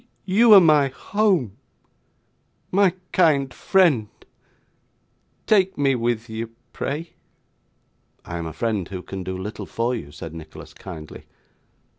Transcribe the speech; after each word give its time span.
You 0.25 0.51
are 0.55 0.59
my 0.59 0.87
home 0.87 1.57
my 2.71 2.95
kind 3.11 3.53
friend 3.53 4.07
take 5.45 5.77
me 5.77 5.93
with 5.93 6.27
you, 6.27 6.55
pray.' 6.73 7.11
'I 8.25 8.37
am 8.39 8.47
a 8.47 8.51
friend 8.53 8.87
who 8.87 9.03
can 9.03 9.23
do 9.23 9.37
little 9.37 9.67
for 9.67 9.93
you,' 9.93 10.11
said 10.11 10.33
Nicholas, 10.33 10.73
kindly. 10.73 11.27